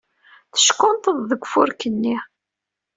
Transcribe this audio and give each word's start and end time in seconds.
Teckunṭḍed 0.53 1.17
deg 1.29 1.41
ufurk-nni. 1.45 2.17